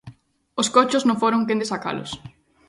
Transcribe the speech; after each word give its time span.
Os 0.61 0.67
cochos 0.75 1.05
non 1.07 1.19
foron 1.21 1.45
quen 1.47 1.59
de 1.61 1.69
sacalos. 1.73 2.11